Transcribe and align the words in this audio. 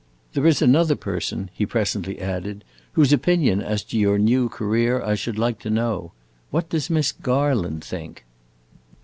There 0.33 0.47
is 0.47 0.63
another 0.63 0.95
person," 0.95 1.51
he 1.53 1.63
presently 1.67 2.19
added, 2.19 2.63
"whose 2.93 3.13
opinion 3.13 3.61
as 3.61 3.83
to 3.83 3.99
your 3.99 4.17
new 4.17 4.49
career 4.49 4.99
I 4.99 5.13
should 5.13 5.37
like 5.37 5.59
to 5.59 5.69
know. 5.69 6.11
What 6.49 6.69
does 6.69 6.89
Miss 6.89 7.11
Garland 7.11 7.83
think?" 7.83 8.25